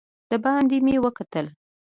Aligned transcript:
دباندې 0.29 0.77
مې 0.85 0.95
وکتل. 1.03 1.45